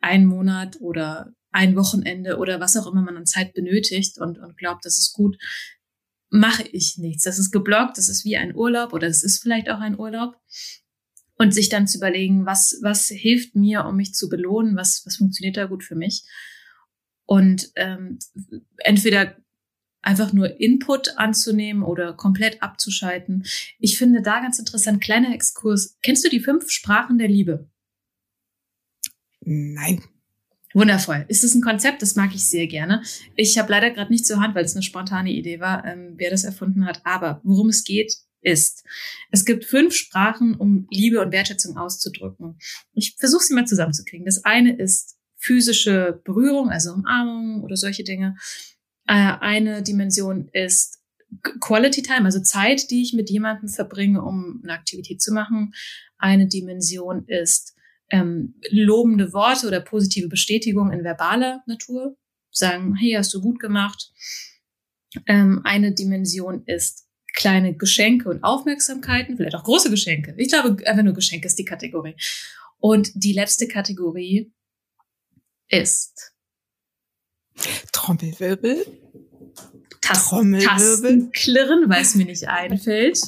[0.00, 4.56] ein Monat oder ein Wochenende oder was auch immer man an Zeit benötigt und, und
[4.58, 5.38] glaubt, das ist gut,
[6.28, 7.22] mache ich nichts.
[7.22, 10.36] Das ist geblockt, das ist wie ein Urlaub oder es ist vielleicht auch ein Urlaub
[11.36, 15.16] und sich dann zu überlegen, was, was hilft mir, um mich zu belohnen, was, was
[15.16, 16.24] funktioniert da gut für mich.
[17.26, 18.18] Und ähm,
[18.78, 19.36] entweder
[20.02, 23.44] einfach nur Input anzunehmen oder komplett abzuschalten.
[23.78, 25.96] Ich finde da ganz interessant, kleiner Exkurs.
[26.02, 27.68] Kennst du die fünf Sprachen der Liebe?
[29.40, 30.02] Nein.
[30.74, 31.24] Wundervoll.
[31.28, 32.02] Ist es ein Konzept?
[32.02, 33.02] Das mag ich sehr gerne.
[33.36, 36.30] Ich habe leider gerade nicht zur Hand, weil es eine spontane Idee war, ähm, wer
[36.30, 37.00] das erfunden hat.
[37.04, 38.12] Aber worum es geht,
[38.44, 38.84] ist,
[39.30, 42.58] es gibt fünf Sprachen, um Liebe und Wertschätzung auszudrücken.
[42.92, 44.26] Ich versuche sie mal zusammenzukriegen.
[44.26, 48.36] Das eine ist physische Berührung, also Umarmung oder solche Dinge.
[49.06, 51.00] Äh, eine Dimension ist
[51.60, 55.74] Quality Time, also Zeit, die ich mit jemandem verbringe, um eine Aktivität zu machen.
[56.16, 57.74] Eine Dimension ist
[58.10, 62.16] ähm, lobende Worte oder positive Bestätigung in verbaler Natur.
[62.50, 64.12] Sagen, hey, hast du gut gemacht.
[65.26, 67.03] Ähm, eine Dimension ist
[67.34, 70.34] kleine Geschenke und Aufmerksamkeiten, vielleicht auch große Geschenke.
[70.38, 72.16] Ich glaube, einfach nur Geschenke ist die Kategorie.
[72.78, 74.52] Und die letzte Kategorie
[75.68, 76.32] ist
[77.92, 78.86] Trommelwirbel.
[80.00, 83.18] Tasten, Tasten klirren, weil es mir nicht einfällt.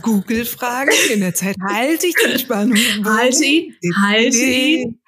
[0.00, 0.94] Google-Fragen.
[1.12, 2.78] In der Zeit halte ich die Spannung.
[3.04, 5.00] Halte ihn, halte ihn.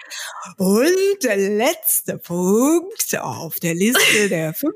[0.57, 4.75] Und der letzte Punkt auf der Liste der fünf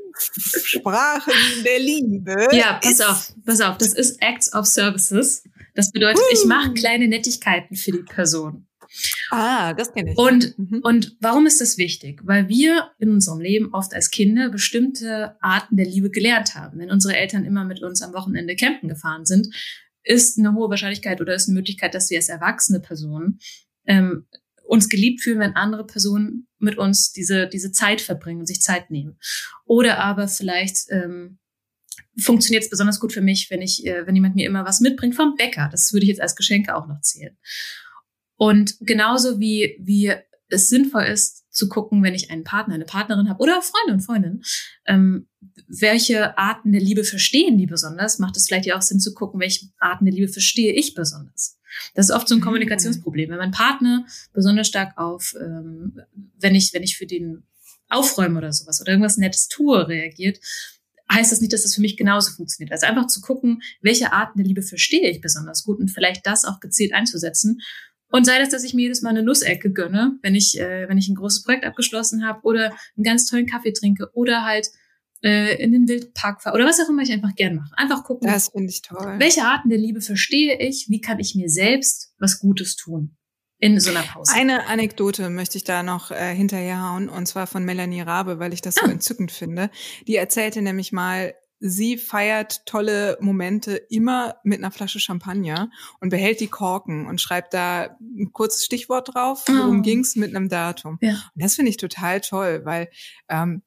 [0.64, 1.32] Sprachen
[1.64, 2.48] der Liebe.
[2.52, 3.78] Ja, pass auf, pass auf.
[3.78, 5.42] Das ist Acts of Services.
[5.74, 8.66] Das bedeutet, ich mache kleine Nettigkeiten für die Person.
[9.30, 10.18] Ah, das kenne ich.
[10.18, 10.80] Und, mhm.
[10.82, 12.20] und warum ist das wichtig?
[12.24, 16.80] Weil wir in unserem Leben oft als Kinder bestimmte Arten der Liebe gelernt haben.
[16.80, 19.54] Wenn unsere Eltern immer mit uns am Wochenende campen gefahren sind,
[20.02, 23.38] ist eine hohe Wahrscheinlichkeit oder ist eine Möglichkeit, dass wir als erwachsene Personen
[23.86, 24.26] ähm,
[24.70, 28.88] uns geliebt fühlen, wenn andere Personen mit uns diese, diese Zeit verbringen und sich Zeit
[28.88, 29.18] nehmen.
[29.64, 31.40] Oder aber vielleicht ähm,
[32.16, 35.16] funktioniert es besonders gut für mich, wenn ich, äh, wenn jemand mir immer was mitbringt
[35.16, 35.68] vom Bäcker.
[35.72, 37.37] Das würde ich jetzt als Geschenke auch noch zählen.
[38.37, 40.12] Und genauso wie, wie
[40.48, 44.00] es sinnvoll ist, zu gucken, wenn ich einen Partner, eine Partnerin habe oder Freunde und
[44.00, 44.42] Freundin,
[44.86, 45.28] ähm,
[45.66, 49.40] welche Arten der Liebe verstehen die besonders, macht es vielleicht ja auch Sinn zu gucken,
[49.40, 51.58] welche Arten der Liebe verstehe ich besonders.
[51.94, 52.44] Das ist oft so ein mhm.
[52.44, 53.30] Kommunikationsproblem.
[53.30, 56.00] Wenn mein Partner besonders stark auf, ähm,
[56.38, 57.44] wenn ich, wenn ich für den
[57.88, 60.40] aufräume oder sowas oder irgendwas Nettes tue, reagiert,
[61.12, 62.72] heißt das nicht, dass das für mich genauso funktioniert.
[62.72, 66.44] Also einfach zu gucken, welche Arten der Liebe verstehe ich besonders gut und vielleicht das
[66.44, 67.60] auch gezielt einzusetzen
[68.10, 70.98] und sei das, dass ich mir jedes Mal eine Nussecke gönne, wenn ich, äh, wenn
[70.98, 74.68] ich ein großes Projekt abgeschlossen habe oder einen ganz tollen Kaffee trinke oder halt
[75.22, 77.72] äh, in den Wildpark fahre oder was auch immer ich einfach gern mache.
[77.76, 78.28] Einfach gucken.
[78.28, 79.16] Das finde ich toll.
[79.18, 80.86] Welche Arten der Liebe verstehe ich?
[80.88, 83.16] Wie kann ich mir selbst was Gutes tun?
[83.62, 84.32] In so einer Pause.
[84.34, 88.62] Eine Anekdote möchte ich da noch äh, hinterherhauen, und zwar von Melanie Rabe, weil ich
[88.62, 88.86] das ah.
[88.86, 89.70] so entzückend finde.
[90.06, 95.70] Die erzählte nämlich mal, sie feiert tolle Momente immer mit einer Flasche Champagner
[96.00, 99.82] und behält die Korken und schreibt da ein kurzes Stichwort drauf, worum oh.
[99.82, 100.98] ging's mit einem Datum.
[101.02, 101.12] Ja.
[101.34, 102.88] Und das finde ich total toll, weil
[103.28, 103.62] ähm,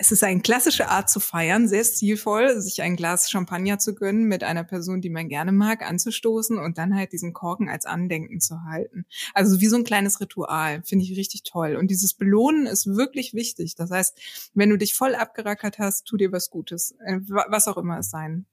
[0.00, 4.24] es ist eine klassische Art zu feiern, sehr stilvoll, sich ein Glas Champagner zu gönnen,
[4.24, 8.40] mit einer Person, die man gerne mag, anzustoßen und dann halt diesen Korken als Andenken
[8.40, 9.06] zu halten.
[9.34, 11.74] Also wie so ein kleines Ritual, finde ich richtig toll.
[11.74, 13.74] Und dieses Belohnen ist wirklich wichtig.
[13.74, 17.76] Das heißt, wenn du dich voll abgerackert hast, tu dir was Gutes, äh, was auch
[17.76, 18.46] immer es sein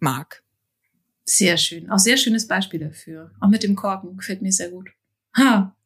[0.00, 0.42] mag.
[1.24, 1.88] Sehr schön.
[1.88, 3.30] Auch sehr schönes Beispiel dafür.
[3.38, 4.90] Auch mit dem Korken gefällt mir sehr gut.
[5.36, 5.76] Ha,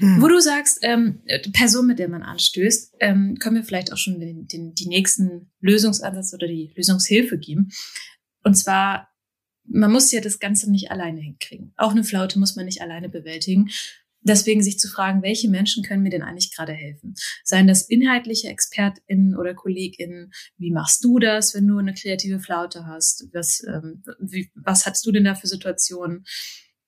[0.00, 0.22] Mhm.
[0.22, 1.20] Wo du sagst, ähm,
[1.52, 5.50] Person, mit der man anstößt, ähm, können wir vielleicht auch schon den, den, die nächsten
[5.60, 7.70] Lösungsansatz oder die Lösungshilfe geben.
[8.44, 9.08] Und zwar,
[9.64, 11.72] man muss ja das Ganze nicht alleine hinkriegen.
[11.76, 13.68] Auch eine Flaute muss man nicht alleine bewältigen.
[14.20, 17.14] Deswegen sich zu fragen, welche Menschen können mir denn eigentlich gerade helfen?
[17.44, 20.32] Seien das inhaltliche ExpertInnen oder KollegInnen?
[20.56, 23.28] Wie machst du das, wenn du eine kreative Flaute hast?
[23.32, 26.24] Was, ähm, wie, was hast du denn da für Situationen?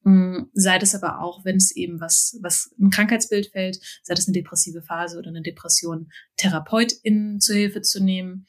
[0.02, 4.26] Mm, sei das aber auch, wenn es eben was, was ein Krankheitsbild fällt, sei das
[4.26, 8.46] eine depressive Phase oder eine Depression, TherapeutInnen zur Hilfe zu nehmen.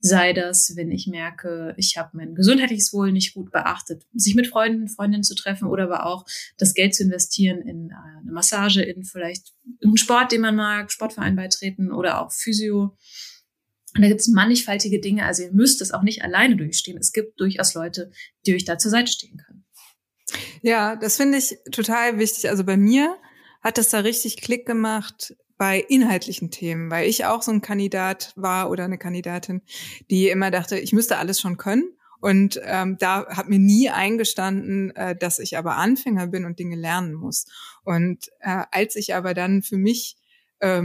[0.00, 4.46] Sei das, wenn ich merke, ich habe mein gesundheitliches Wohl nicht gut beachtet, sich mit
[4.46, 6.26] Freunden, Freundinnen zu treffen oder aber auch
[6.58, 10.92] das Geld zu investieren in äh, eine Massage, in vielleicht einen Sport, den man mag,
[10.92, 12.96] Sportverein beitreten oder auch Physio.
[13.94, 15.24] Und da gibt es mannigfaltige Dinge.
[15.24, 16.98] Also ihr müsst es auch nicht alleine durchstehen.
[16.98, 18.10] Es gibt durchaus Leute,
[18.46, 19.63] die euch da zur Seite stehen können.
[20.62, 22.48] Ja, das finde ich total wichtig.
[22.48, 23.16] Also bei mir
[23.62, 28.32] hat es da richtig Klick gemacht bei inhaltlichen Themen, weil ich auch so ein Kandidat
[28.36, 29.62] war oder eine Kandidatin,
[30.10, 31.96] die immer dachte, ich müsste alles schon können.
[32.20, 36.76] Und ähm, da hat mir nie eingestanden, äh, dass ich aber Anfänger bin und Dinge
[36.76, 37.46] lernen muss.
[37.84, 40.16] Und äh, als ich aber dann für mich
[40.60, 40.84] äh,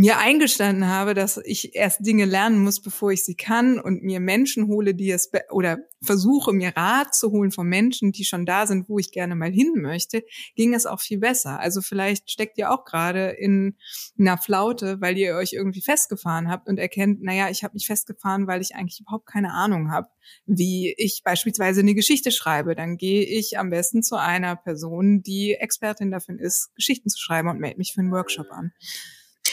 [0.00, 4.18] mir eingestanden habe, dass ich erst Dinge lernen muss, bevor ich sie kann und mir
[4.18, 8.66] Menschen hole, die es oder versuche mir Rat zu holen von Menschen, die schon da
[8.66, 10.24] sind, wo ich gerne mal hin möchte,
[10.56, 11.60] ging es auch viel besser.
[11.60, 13.76] Also vielleicht steckt ihr auch gerade in
[14.18, 18.46] einer Flaute, weil ihr euch irgendwie festgefahren habt und erkennt, naja, ich habe mich festgefahren,
[18.46, 20.08] weil ich eigentlich überhaupt keine Ahnung habe,
[20.46, 22.74] wie ich beispielsweise eine Geschichte schreibe.
[22.74, 27.50] Dann gehe ich am besten zu einer Person, die Expertin dafür ist, Geschichten zu schreiben
[27.50, 28.72] und melde mich für einen Workshop an.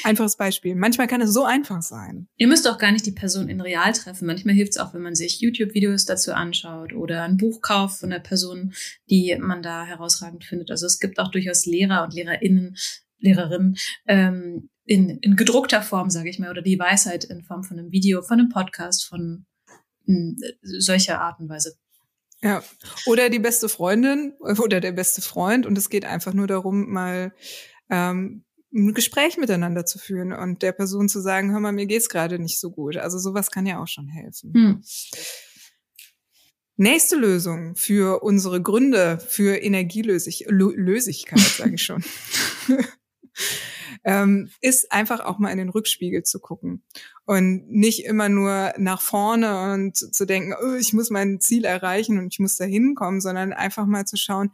[0.03, 0.75] Einfaches Beispiel.
[0.75, 2.27] Manchmal kann es so einfach sein.
[2.37, 4.25] Ihr müsst auch gar nicht die Person in real treffen.
[4.25, 8.09] Manchmal hilft es auch, wenn man sich YouTube-Videos dazu anschaut oder ein Buch kauft von
[8.09, 8.73] der Person,
[9.09, 10.71] die man da herausragend findet.
[10.71, 12.75] Also es gibt auch durchaus Lehrer und Lehrerinnen,
[13.19, 17.77] Lehrerinnen ähm, in, in gedruckter Form, sage ich mal, oder die Weisheit in Form von
[17.77, 19.45] einem Video, von einem Podcast, von
[20.05, 21.75] hm, solcher Art und Weise.
[22.41, 22.63] Ja,
[23.07, 27.33] oder die beste Freundin oder der beste Freund und es geht einfach nur darum, mal
[27.89, 28.43] ähm,
[28.77, 32.39] ein Gespräch miteinander zu führen und der Person zu sagen, hör mal, mir geht's gerade
[32.39, 32.97] nicht so gut.
[32.97, 34.53] Also sowas kann ja auch schon helfen.
[34.53, 34.83] Hm.
[36.79, 42.03] Nächste Lösung für unsere Gründe für Energielösigkeit, sage ich schon,
[44.03, 46.83] ähm, ist einfach auch mal in den Rückspiegel zu gucken
[47.25, 52.19] und nicht immer nur nach vorne und zu denken, oh, ich muss mein Ziel erreichen
[52.19, 54.51] und ich muss da hinkommen, sondern einfach mal zu schauen,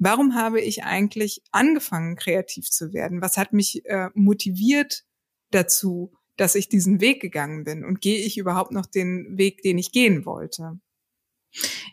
[0.00, 3.22] warum habe ich eigentlich angefangen, kreativ zu werden?
[3.22, 5.04] Was hat mich äh, motiviert
[5.52, 7.84] dazu, dass ich diesen Weg gegangen bin?
[7.84, 10.80] Und gehe ich überhaupt noch den Weg, den ich gehen wollte?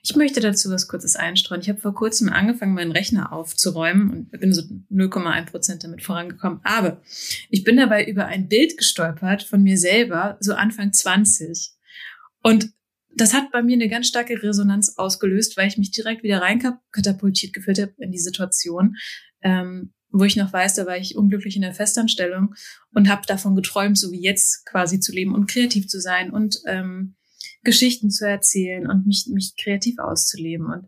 [0.04, 1.62] Ich möchte dazu was Kurzes einstreuen.
[1.62, 6.62] Ich habe vor kurzem angefangen, meinen Rechner aufzuräumen und bin so 0,1 Prozent damit vorangekommen.
[6.63, 7.02] Aber
[7.50, 11.72] ich bin dabei über ein Bild gestolpert von mir selber, so Anfang 20.
[12.43, 12.72] Und
[13.18, 17.54] das hat bei mir eine ganz starke Resonanz ausgelöst, weil ich mich direkt wieder reinkatapultiert
[17.54, 18.96] gefühlt habe in die Situation,
[19.42, 22.56] ähm, wo ich noch weiß, da war ich unglücklich in der Festanstellung
[22.94, 26.60] und habe davon geträumt, so wie jetzt quasi zu leben und kreativ zu sein und
[26.66, 27.16] ähm,
[27.64, 30.68] Geschichten zu erzählen und mich, mich kreativ auszuleben.
[30.68, 30.88] Und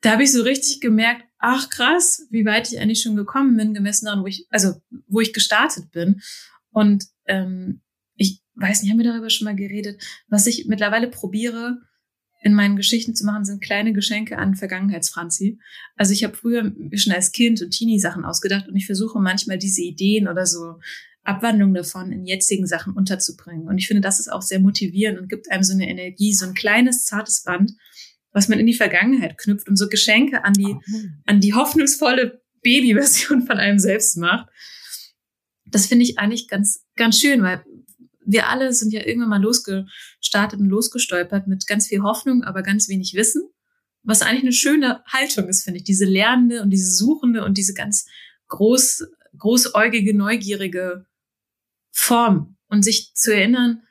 [0.00, 3.74] da habe ich so richtig gemerkt, ach krass, wie weit ich eigentlich schon gekommen bin,
[3.74, 4.74] gemessen daran, wo ich, also
[5.06, 6.22] wo ich gestartet bin.
[6.70, 7.82] Und ähm,
[8.60, 11.78] weiß nicht, haben wir darüber schon mal geredet, was ich mittlerweile probiere,
[12.42, 15.58] in meinen Geschichten zu machen, sind kleine Geschenke an Vergangenheitsfranzi.
[15.96, 19.58] Also ich habe früher schon als Kind und Teenie Sachen ausgedacht und ich versuche manchmal
[19.58, 20.76] diese Ideen oder so
[21.22, 23.68] Abwandlungen davon in jetzigen Sachen unterzubringen.
[23.68, 26.46] Und ich finde, das ist auch sehr motivierend und gibt einem so eine Energie, so
[26.46, 27.72] ein kleines, zartes Band,
[28.32, 30.76] was man in die Vergangenheit knüpft und so Geschenke an die,
[31.26, 34.48] an die hoffnungsvolle Babyversion von einem selbst macht.
[35.66, 37.62] Das finde ich eigentlich ganz, ganz schön, weil
[38.30, 42.88] wir alle sind ja irgendwann mal losgestartet und losgestolpert mit ganz viel Hoffnung, aber ganz
[42.88, 43.42] wenig Wissen.
[44.02, 45.84] Was eigentlich eine schöne Haltung ist, finde ich.
[45.84, 48.06] Diese lernende und diese suchende und diese ganz
[48.48, 51.06] groß, großäugige, neugierige
[51.90, 52.56] Form.
[52.68, 53.82] Und sich zu erinnern,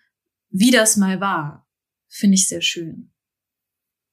[0.50, 1.68] wie das mal war,
[2.08, 3.12] finde ich sehr schön.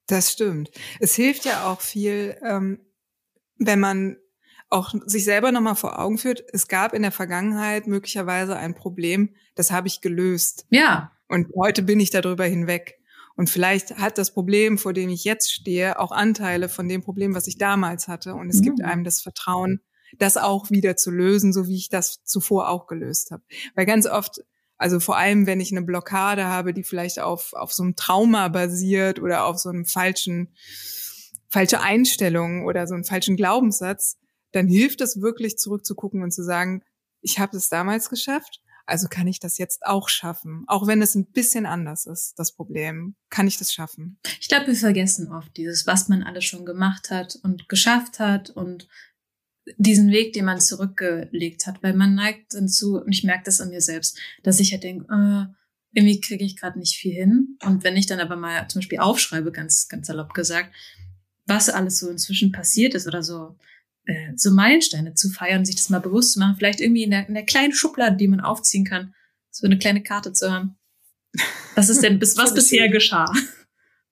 [0.08, 0.70] Das stimmt.
[1.00, 2.80] Es hilft ja auch viel, ähm,
[3.58, 4.16] wenn man
[4.68, 9.34] auch sich selber nochmal vor Augen führt, es gab in der Vergangenheit möglicherweise ein Problem,
[9.54, 10.66] das habe ich gelöst.
[10.70, 11.12] Ja.
[11.28, 12.98] Und heute bin ich darüber hinweg.
[13.36, 17.34] Und vielleicht hat das Problem, vor dem ich jetzt stehe, auch Anteile von dem Problem,
[17.34, 18.34] was ich damals hatte.
[18.34, 18.64] Und es mhm.
[18.64, 19.80] gibt einem das Vertrauen,
[20.18, 23.42] das auch wieder zu lösen, so wie ich das zuvor auch gelöst habe.
[23.74, 24.40] Weil ganz oft,
[24.78, 28.48] also vor allem, wenn ich eine Blockade habe, die vielleicht auf, auf so einem Trauma
[28.48, 30.54] basiert oder auf so einem falschen,
[31.48, 34.16] falsche Einstellung oder so einem falschen Glaubenssatz,
[34.56, 36.82] dann hilft es wirklich zurückzugucken und zu sagen,
[37.20, 40.64] ich habe es damals geschafft, also kann ich das jetzt auch schaffen.
[40.68, 43.16] Auch wenn es ein bisschen anders ist, das Problem.
[43.30, 44.18] Kann ich das schaffen?
[44.40, 48.50] Ich glaube, wir vergessen oft dieses, was man alles schon gemacht hat und geschafft hat
[48.50, 48.88] und
[49.76, 53.70] diesen Weg, den man zurückgelegt hat, weil man neigt dazu, und ich merke das an
[53.70, 55.52] mir selbst, dass ich halt denke, äh,
[55.92, 57.58] irgendwie kriege ich gerade nicht viel hin.
[57.64, 60.72] Und wenn ich dann aber mal zum Beispiel aufschreibe, ganz, ganz salopp gesagt,
[61.46, 63.56] was alles so inzwischen passiert ist oder so,
[64.06, 67.28] äh, so Meilensteine zu feiern, sich das mal bewusst zu machen, vielleicht irgendwie in der,
[67.28, 69.14] in der kleinen Schublade, die man aufziehen kann,
[69.50, 70.76] so eine kleine Karte zu haben.
[71.74, 73.30] Was ist denn, bis, was bisher geschah?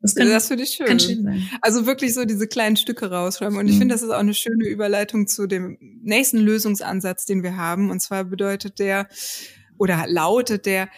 [0.01, 1.01] Das, kann, das finde ich schön.
[1.01, 1.49] Schön sein.
[1.63, 3.57] Also wirklich so diese kleinen Stücke rausschreiben.
[3.57, 3.79] Und ich mhm.
[3.79, 7.91] finde, das ist auch eine schöne Überleitung zu dem nächsten Lösungsansatz, den wir haben.
[7.91, 9.09] Und zwar bedeutet der
[9.79, 10.91] oder lautet der,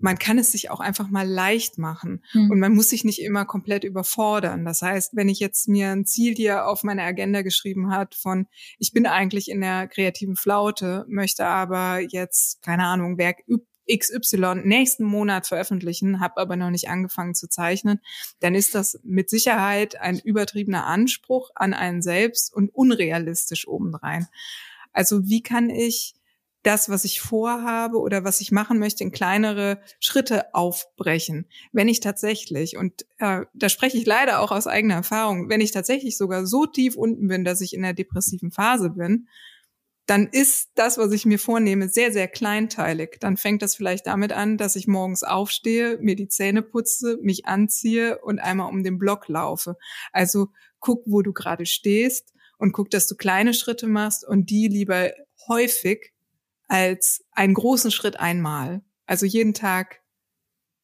[0.00, 2.50] man kann es sich auch einfach mal leicht machen mhm.
[2.50, 4.64] und man muss sich nicht immer komplett überfordern.
[4.64, 8.46] Das heißt, wenn ich jetzt mir ein Ziel hier auf meine Agenda geschrieben hat von,
[8.78, 13.44] ich bin eigentlich in der kreativen Flaute, möchte aber jetzt, keine Ahnung, Werk
[13.90, 18.00] XY nächsten Monat veröffentlichen, habe aber noch nicht angefangen zu zeichnen,
[18.40, 24.26] dann ist das mit Sicherheit ein übertriebener Anspruch an einen selbst und unrealistisch obendrein.
[24.92, 26.14] Also wie kann ich
[26.64, 31.46] das, was ich vorhabe oder was ich machen möchte, in kleinere Schritte aufbrechen.
[31.72, 35.70] Wenn ich tatsächlich, und äh, da spreche ich leider auch aus eigener Erfahrung, wenn ich
[35.70, 39.28] tatsächlich sogar so tief unten bin, dass ich in der depressiven Phase bin,
[40.06, 43.18] dann ist das, was ich mir vornehme, sehr, sehr kleinteilig.
[43.20, 47.46] Dann fängt das vielleicht damit an, dass ich morgens aufstehe, mir die Zähne putze, mich
[47.46, 49.76] anziehe und einmal um den Block laufe.
[50.12, 50.48] Also
[50.80, 55.10] guck, wo du gerade stehst und guck, dass du kleine Schritte machst und die lieber
[55.48, 56.13] häufig
[56.68, 58.82] als einen großen Schritt einmal.
[59.06, 60.00] Also jeden Tag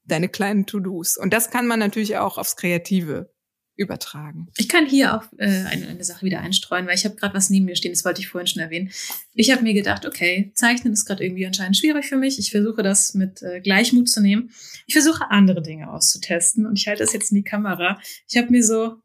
[0.04, 1.16] deine kleinen To-Dos.
[1.16, 3.32] Und das kann man natürlich auch aufs Kreative
[3.80, 4.48] übertragen.
[4.58, 7.48] Ich kann hier auch äh, eine, eine Sache wieder einstreuen, weil ich habe gerade was
[7.48, 8.90] neben mir stehen, das wollte ich vorhin schon erwähnen.
[9.32, 12.38] Ich habe mir gedacht, okay, Zeichnen ist gerade irgendwie anscheinend schwierig für mich.
[12.38, 14.50] Ich versuche das mit äh, Gleichmut zu nehmen.
[14.86, 17.98] Ich versuche andere Dinge auszutesten und ich halte das jetzt in die Kamera.
[18.28, 18.96] Ich habe mir so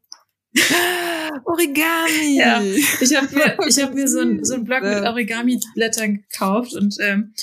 [1.44, 2.38] Origami.
[2.38, 6.74] Ja, ich habe mir, ich hab mir so ein, so ein Block mit Origami-Blättern gekauft
[6.74, 7.34] und ähm,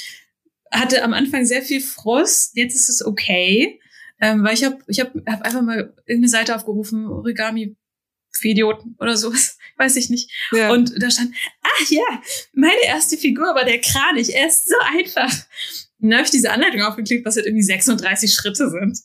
[0.72, 2.56] hatte am Anfang sehr viel Frust.
[2.56, 3.80] Jetzt ist es okay.
[4.22, 7.76] Ähm, weil ich habe ich hab, hab einfach mal irgendeine Seite aufgerufen, Origami
[8.32, 10.32] für Idioten oder sowas, weiß ich nicht.
[10.52, 10.72] Ja.
[10.72, 12.22] Und da stand, ach ja,
[12.54, 15.32] meine erste Figur war der Kranich, er ist so einfach.
[16.04, 19.00] Und dann habe ich diese Anleitung aufgeklickt, was halt irgendwie 36 Schritte sind.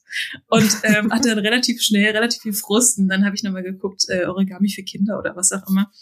[0.49, 2.99] Und ähm, hatte dann relativ schnell relativ viel Frust.
[2.99, 5.93] Und dann habe ich nochmal geguckt, äh, Origami für Kinder oder was auch immer.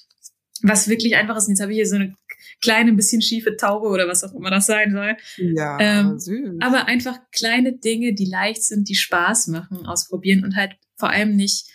[0.63, 1.45] Was wirklich einfach ist.
[1.45, 2.15] Und jetzt habe ich hier so eine
[2.63, 5.17] kleine, bisschen schiefe Taube oder was auch immer das sein soll.
[5.37, 6.57] Ja, ähm, süß.
[6.61, 11.37] Aber einfach kleine Dinge, die leicht sind, die Spaß machen, ausprobieren und halt vor allem
[11.37, 11.67] nicht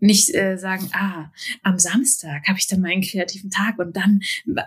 [0.00, 1.32] nicht äh, sagen, ah,
[1.62, 4.20] am Samstag habe ich dann meinen kreativen Tag und dann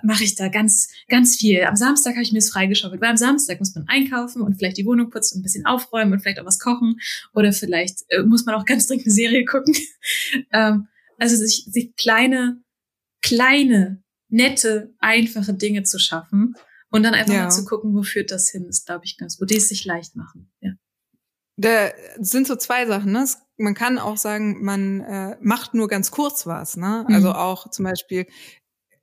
[0.04, 1.64] mache ich da ganz, ganz viel.
[1.64, 4.78] Am Samstag habe ich mir das freigeschaufelt, weil am Samstag muss man einkaufen und vielleicht
[4.78, 7.00] die Wohnung putzen und ein bisschen aufräumen und vielleicht auch was kochen
[7.34, 9.76] oder vielleicht äh, muss man auch ganz dringend eine Serie gucken.
[10.52, 12.62] ähm, also sich, sich kleine,
[13.22, 16.56] kleine nette, einfache Dinge zu schaffen
[16.90, 17.44] und dann einfach ja.
[17.44, 19.50] mal zu gucken, wo führt das hin, ist, glaube ich, ganz gut.
[19.50, 20.52] Die es sich leicht machen.
[20.62, 20.72] Ja.
[21.62, 23.12] Da sind so zwei Sachen.
[23.12, 23.26] Ne?
[23.58, 26.76] Man kann auch sagen, man äh, macht nur ganz kurz was.
[26.76, 27.06] Ne?
[27.08, 27.16] Mhm.
[27.16, 28.26] Also auch zum Beispiel,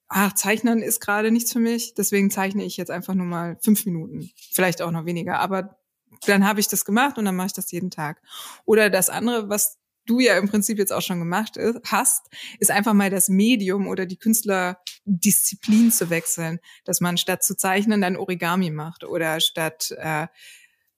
[0.09, 3.87] ach, Zeichnen ist gerade nichts für mich, deswegen zeichne ich jetzt einfach nur mal fünf
[3.87, 5.39] Minuten, vielleicht auch noch weniger.
[5.39, 5.79] Aber
[6.27, 8.21] dann habe ich das gemacht und dann mache ich das jeden Tag.
[8.65, 12.27] Oder das andere, was du ja im Prinzip jetzt auch schon gemacht ist, hast,
[12.59, 18.01] ist einfach mal das Medium oder die Künstlerdisziplin zu wechseln, dass man statt zu zeichnen
[18.01, 20.27] dann Origami macht oder statt äh,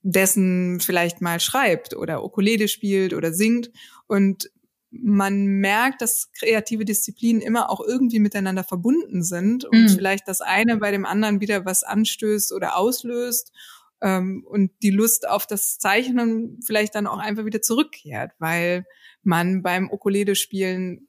[0.02, 3.70] dessen vielleicht mal schreibt oder Ukulele spielt oder singt
[4.06, 4.50] und
[4.90, 9.88] man merkt, dass kreative Disziplinen immer auch irgendwie miteinander verbunden sind und mhm.
[9.88, 13.52] vielleicht das eine bei dem anderen wieder was anstößt oder auslöst
[14.00, 18.84] ähm, und die Lust auf das Zeichnen vielleicht dann auch einfach wieder zurückkehrt, weil
[19.22, 21.08] man beim Ukulele-Spielen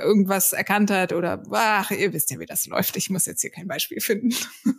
[0.00, 2.96] irgendwas erkannt hat oder ach, ihr wisst ja, wie das läuft.
[2.96, 4.34] Ich muss jetzt hier kein Beispiel finden.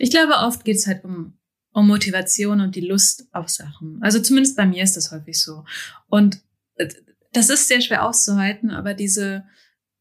[0.00, 1.38] ich glaube, oft geht es halt um,
[1.72, 3.98] um Motivation und die Lust auf Sachen.
[4.02, 5.64] Also zumindest bei mir ist das häufig so.
[6.08, 6.40] Und
[6.76, 6.88] äh,
[7.32, 9.44] das ist sehr schwer auszuhalten, aber diese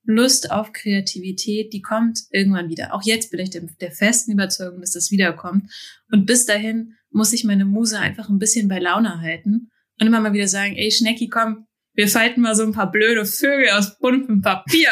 [0.03, 2.93] Lust auf Kreativität, die kommt irgendwann wieder.
[2.95, 5.69] Auch jetzt bin ich der festen Überzeugung, dass das wiederkommt.
[6.11, 10.21] Und bis dahin muss ich meine Muse einfach ein bisschen bei Laune halten und immer
[10.21, 13.99] mal wieder sagen, ey Schnecki, komm, wir falten mal so ein paar blöde Vögel aus
[13.99, 14.89] buntem Papier.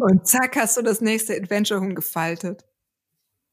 [0.00, 2.64] Und zack, hast du das nächste Adventure-Hund gefaltet.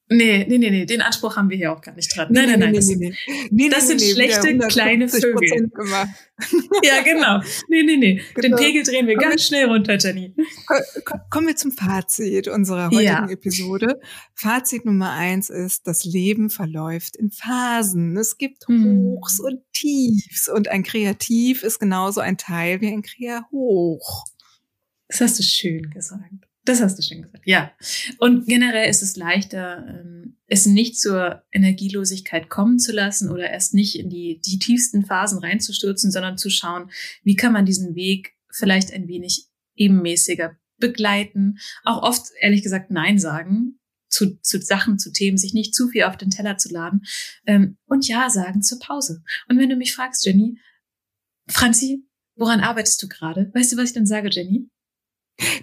[0.10, 2.30] Nee, nee, nee, nee, den Anspruch haben wir hier auch gar nicht dran.
[2.32, 2.72] Nein, nein, nein.
[2.72, 3.16] Nee, das, nee, nee.
[3.52, 5.68] nee das sind schlechte kleine Vögel.
[5.68, 6.10] Gemacht.
[6.84, 7.42] ja, genau.
[7.68, 8.22] Nee, nee, nee.
[8.34, 8.56] Genau.
[8.56, 10.34] Den Pegel drehen wir Kommen ganz schnell runter, Jenny.
[11.30, 13.30] Kommen wir zum Fazit unserer heutigen ja.
[13.30, 14.00] Episode.
[14.34, 18.16] Fazit Nummer eins ist, das Leben verläuft in Phasen.
[18.16, 18.86] Es gibt hm.
[18.86, 24.24] Hochs und Tiefs und ein Kreativ ist genauso ein Teil wie ein Krea-Hoch.
[25.08, 26.22] Das hast du schön gesagt.
[26.66, 27.44] Das hast du schön gesagt.
[27.46, 27.72] Ja.
[28.20, 33.74] Und generell ist es leichter, ähm, es nicht zur Energielosigkeit kommen zu lassen oder erst
[33.74, 36.92] nicht in die, die tiefsten Phasen reinzustürzen, sondern zu schauen,
[37.24, 41.58] wie kann man diesen Weg vielleicht ein wenig ebenmäßiger begleiten.
[41.84, 46.04] Auch oft, ehrlich gesagt, Nein sagen zu, zu Sachen, zu Themen, sich nicht zu viel
[46.04, 47.06] auf den Teller zu laden
[47.46, 49.24] ähm, und Ja sagen zur Pause.
[49.48, 50.60] Und wenn du mich fragst, Jenny,
[51.48, 53.52] Franzi, woran arbeitest du gerade?
[53.54, 54.70] Weißt du, was ich dann sage, Jenny?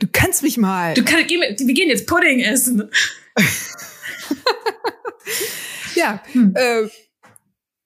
[0.00, 0.94] Du kannst mich mal.
[0.94, 2.90] Du kannst, wir gehen jetzt Pudding essen.
[5.94, 6.52] ja, hm.
[6.54, 6.88] äh,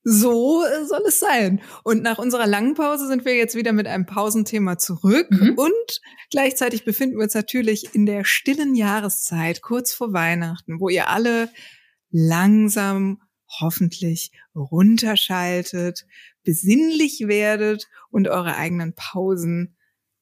[0.04, 1.60] so soll es sein.
[1.84, 5.30] Und nach unserer langen Pause sind wir jetzt wieder mit einem Pausenthema zurück.
[5.30, 5.54] Mhm.
[5.56, 11.08] Und gleichzeitig befinden wir uns natürlich in der stillen Jahreszeit, kurz vor Weihnachten, wo ihr
[11.08, 11.50] alle
[12.10, 13.20] langsam
[13.60, 16.06] hoffentlich runterschaltet,
[16.42, 19.76] besinnlich werdet und eure eigenen Pausen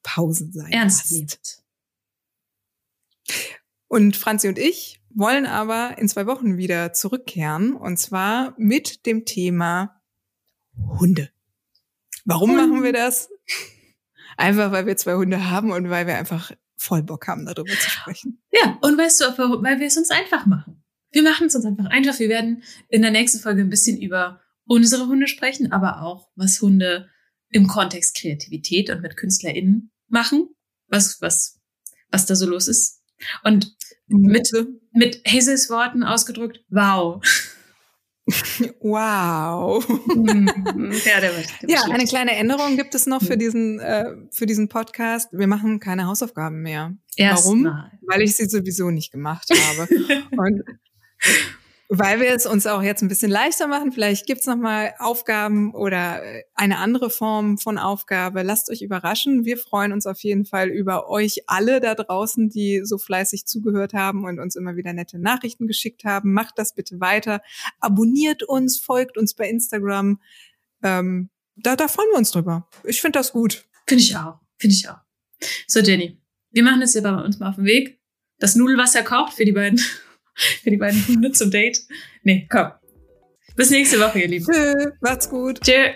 [0.07, 1.65] Pausen sein Ernst lasst.
[3.89, 9.25] Und Franzi und ich wollen aber in zwei Wochen wieder zurückkehren und zwar mit dem
[9.25, 10.01] Thema
[10.77, 11.31] Hunde.
[12.25, 12.67] Warum Hunde.
[12.67, 13.31] machen wir das?
[14.37, 17.91] Einfach weil wir zwei Hunde haben und weil wir einfach voll Bock haben, darüber zu
[17.91, 18.43] sprechen.
[18.53, 19.25] Ja, und weißt du,
[19.63, 20.83] weil wir es uns einfach machen.
[21.13, 22.19] Wir machen es uns einfach einfach.
[22.19, 26.61] Wir werden in der nächsten Folge ein bisschen über unsere Hunde sprechen, aber auch, was
[26.61, 27.09] Hunde
[27.49, 30.49] im Kontext Kreativität und mit KünstlerInnen machen,
[30.89, 31.61] was, was,
[32.11, 33.01] was da so los ist.
[33.45, 33.77] Und
[34.09, 34.51] mit,
[34.93, 37.21] mit Hazels Worten ausgedrückt, wow.
[38.81, 39.87] Wow.
[39.89, 40.49] Mhm.
[41.05, 44.47] ja, der wird, der ja eine kleine Änderung gibt es noch für diesen, äh, für
[44.47, 45.29] diesen Podcast.
[45.33, 46.97] Wir machen keine Hausaufgaben mehr.
[47.17, 47.63] Erst Warum?
[47.63, 47.93] Mal.
[48.07, 49.89] Weil ich sie sowieso nicht gemacht habe.
[50.37, 50.63] Und
[51.89, 55.73] weil wir es uns auch jetzt ein bisschen leichter machen, vielleicht gibt's noch mal Aufgaben
[55.73, 58.43] oder äh, eine andere Form von Aufgabe.
[58.43, 59.45] Lasst euch überraschen.
[59.45, 63.95] Wir freuen uns auf jeden Fall über euch alle da draußen, die so fleißig zugehört
[63.95, 66.33] haben und uns immer wieder nette Nachrichten geschickt haben.
[66.33, 67.41] Macht das bitte weiter.
[67.81, 70.21] Abonniert uns, folgt uns bei Instagram.
[70.83, 72.69] Ähm, da, da freuen wir uns drüber.
[72.85, 73.65] Ich finde das gut.
[73.87, 74.41] Finde ich auch.
[74.59, 74.99] Finde ich auch.
[75.67, 76.19] So, Jenny,
[76.51, 78.01] wir machen jetzt hier bei uns mal auf den Weg.
[78.39, 79.81] Das Nudelwasser kocht für die beiden
[80.63, 81.81] für die beiden Hunde zum Date.
[82.23, 82.73] Nee, komm.
[83.57, 84.45] Bis nächste Woche, ihr Lieben.
[84.45, 85.61] Tschö, macht's gut.
[85.63, 85.95] Tschö.